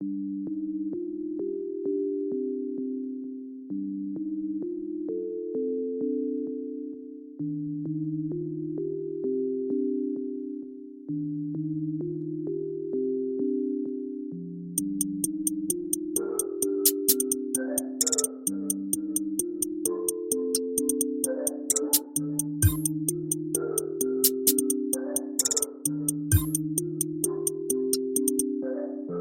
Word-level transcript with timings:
you 0.00 0.25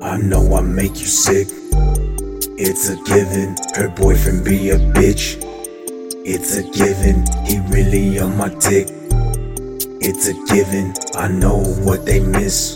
I 0.06 0.18
know 0.18 0.56
I 0.56 0.62
make 0.62 1.00
you 1.00 1.08
sick. 1.08 1.48
It's 2.60 2.90
a 2.90 2.96
given. 3.06 3.56
Her 3.74 3.90
boyfriend 3.90 4.46
be 4.46 4.70
a 4.70 4.78
bitch. 4.78 5.42
It's 6.24 6.56
a 6.58 6.62
given. 6.62 7.26
He 7.44 7.58
really 7.74 8.20
on 8.20 8.38
my 8.38 8.50
dick. 8.50 8.88
It's 10.06 10.28
a 10.28 10.34
given. 10.54 10.94
I 11.16 11.28
know 11.28 11.58
what 11.58 12.06
they 12.06 12.20
miss. 12.20 12.76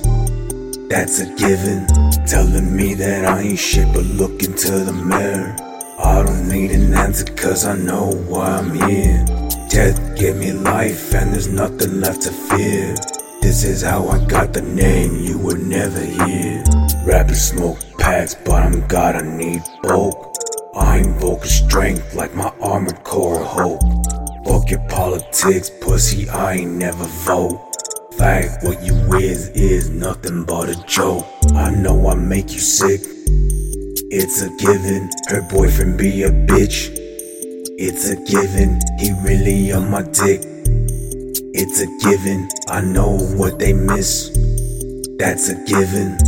That's 0.89 1.19
a 1.19 1.31
given. 1.35 1.85
Telling 2.25 2.75
me 2.75 2.95
that 2.95 3.25
I 3.25 3.41
ain't 3.41 3.59
shit, 3.59 3.93
but 3.93 4.05
look 4.05 4.41
into 4.41 4.71
the 4.71 4.93
mirror. 4.93 5.55
I 5.99 6.23
don't 6.23 6.49
need 6.49 6.71
an 6.71 6.95
answer, 6.95 7.25
cause 7.35 7.63
I 7.63 7.75
know 7.77 8.09
why 8.27 8.57
I'm 8.57 8.73
here. 8.73 9.23
Death 9.69 10.17
gave 10.17 10.35
me 10.35 10.51
life, 10.53 11.13
and 11.13 11.31
there's 11.31 11.47
nothing 11.47 12.01
left 12.01 12.23
to 12.23 12.31
fear. 12.31 12.95
This 13.43 13.63
is 13.63 13.83
how 13.83 14.07
I 14.07 14.25
got 14.25 14.51
the 14.51 14.63
name 14.63 15.15
you 15.15 15.37
would 15.37 15.61
never 15.61 16.01
hear. 16.01 16.63
Rappers 17.09 17.41
smoke 17.41 17.79
packs, 17.97 18.35
but 18.35 18.61
I'm 18.61 18.85
God, 18.85 19.15
I 19.15 19.21
need 19.21 19.63
bulk. 19.81 20.31
I 20.75 20.97
invoke 20.99 21.43
strength 21.43 22.13
like 22.13 22.35
my 22.35 22.53
armored 22.61 23.03
core 23.03 23.43
hope. 23.43 23.81
Fuck 24.45 24.69
your 24.69 24.87
politics, 24.89 25.71
pussy, 25.81 26.29
I 26.29 26.53
ain't 26.53 26.73
never 26.73 27.05
vote. 27.25 27.59
Fact, 28.15 28.63
what 28.63 28.83
you 28.83 28.93
is, 29.15 29.49
is 29.55 29.89
nothing 29.89 30.43
but 30.43 30.69
a 30.69 30.75
joke. 30.85 31.25
I 31.55 31.71
know 31.71 32.09
I 32.09 32.13
make 32.13 32.53
you 32.53 32.59
sick. 32.59 33.01
It's 34.11 34.43
a 34.43 34.55
given, 34.57 35.09
her 35.29 35.41
boyfriend 35.49 35.97
be 35.97 36.21
a 36.21 36.29
bitch. 36.29 36.91
It's 37.79 38.07
a 38.07 38.17
given, 38.17 38.79
he 38.99 39.13
really 39.23 39.71
on 39.71 39.89
my 39.89 40.03
dick. 40.03 40.41
It's 41.55 41.81
a 41.81 41.87
given, 42.07 42.47
I 42.67 42.81
know 42.81 43.17
what 43.35 43.57
they 43.57 43.73
miss. 43.73 44.29
That's 45.17 45.49
a 45.49 45.55
given. 45.65 46.19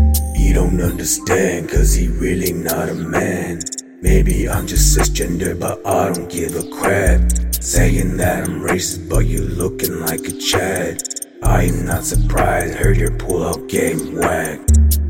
You 0.42 0.56
don't 0.56 0.81
understand, 0.81 1.70
cause 1.70 1.94
he 1.94 2.08
really 2.08 2.52
not 2.52 2.89
a 2.89 2.95
man. 2.95 3.59
Maybe 4.02 4.50
I'm 4.50 4.66
just 4.66 4.97
cisgender, 4.97 5.58
but 5.58 5.86
I 5.86 6.11
don't 6.11 6.30
give 6.30 6.56
a 6.56 6.67
crap. 6.75 7.22
Saying 7.61 8.17
that 8.17 8.50
I'm 8.50 8.59
racist, 8.59 9.08
but 9.08 9.28
you 9.28 9.42
looking 9.42 10.00
like 10.00 10.22
a 10.22 10.31
Chad. 10.31 11.03
I 11.44 11.66
am 11.66 11.86
not 11.86 12.03
surprised, 12.03 12.73
heard 12.73 12.97
your 12.97 13.16
pull 13.17 13.45
out 13.45 13.69
game 13.69 14.16
whack. 14.16 14.59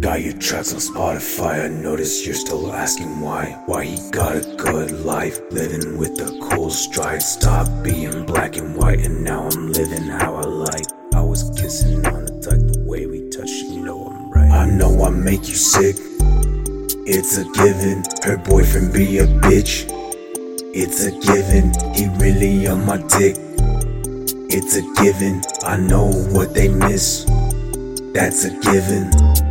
Got 0.01 0.21
your 0.21 0.37
tracks 0.37 0.73
on 0.73 0.79
Spotify, 0.79 1.65
I 1.65 1.67
notice 1.69 2.25
you're 2.25 2.35
still 2.35 2.73
asking 2.73 3.21
why. 3.21 3.57
Why 3.67 3.85
he 3.85 4.11
got 4.11 4.35
a 4.35 4.55
good 4.57 4.91
life, 5.05 5.39
living 5.49 5.97
with 5.97 6.19
a 6.19 6.39
cool 6.49 6.69
stride. 6.71 7.21
Stop 7.21 7.67
being 7.83 8.25
black 8.25 8.57
and 8.57 8.75
white, 8.75 8.99
and 8.99 9.23
now 9.23 9.47
I'm 9.47 9.71
living 9.71 10.09
how. 10.09 10.35
I 10.35 10.45
make 15.31 15.47
you 15.47 15.55
sick. 15.55 15.95
It's 17.07 17.37
a 17.37 17.45
given, 17.53 18.03
her 18.25 18.35
boyfriend 18.35 18.91
be 18.91 19.19
a 19.19 19.25
bitch. 19.25 19.85
It's 20.73 21.05
a 21.05 21.11
given, 21.21 21.71
he 21.95 22.09
really 22.21 22.67
on 22.67 22.85
my 22.85 22.97
dick. 22.97 23.37
It's 24.49 24.75
a 24.75 24.81
given, 25.01 25.41
I 25.63 25.77
know 25.77 26.11
what 26.33 26.53
they 26.53 26.67
miss. 26.67 27.23
That's 28.13 28.43
a 28.43 28.49
given. 28.59 29.50